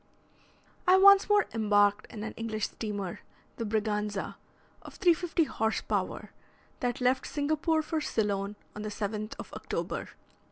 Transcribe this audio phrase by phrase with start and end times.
[0.87, 3.19] I once more embarked in an English steamer,
[3.57, 4.35] the "Braganza,"
[4.81, 6.31] of 350 horse power,
[6.79, 10.09] that left Singapore for Ceylon on the 7th of October.